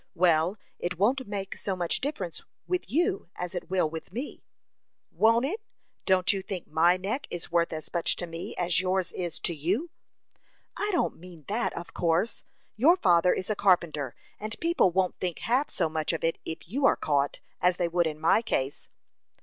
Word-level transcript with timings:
"Well, 0.15 0.57
it 0.79 0.97
won't 0.97 1.27
make 1.27 1.55
so 1.55 1.75
much 1.75 2.01
difference 2.01 2.41
with 2.65 2.89
you 2.89 3.29
as 3.35 3.53
it 3.53 3.69
will 3.69 3.87
with 3.87 4.11
me." 4.11 4.41
"Won't 5.11 5.45
it! 5.45 5.61
Don't 6.07 6.33
you 6.33 6.41
think 6.41 6.65
my 6.65 6.97
neck 6.97 7.27
is 7.29 7.51
worth 7.51 7.71
as 7.71 7.93
much 7.93 8.15
to 8.15 8.25
me 8.25 8.55
as 8.55 8.79
yours 8.79 9.11
is 9.13 9.39
to 9.41 9.53
you?" 9.53 9.91
"I 10.75 10.89
don't 10.91 11.19
mean 11.19 11.45
that, 11.49 11.71
of 11.77 11.93
course. 11.93 12.43
Your 12.75 12.97
father 12.97 13.31
is 13.31 13.51
a 13.51 13.55
carpenter, 13.55 14.15
and 14.39 14.59
people 14.59 14.89
won't 14.89 15.19
think 15.19 15.37
half 15.37 15.69
so 15.69 15.87
much 15.87 16.13
of 16.13 16.23
it 16.23 16.39
if 16.45 16.67
you 16.67 16.87
are 16.87 16.95
caught, 16.95 17.39
as 17.61 17.77
they 17.77 17.87
would 17.87 18.07
in 18.07 18.19
my 18.19 18.41
case." 18.41 18.87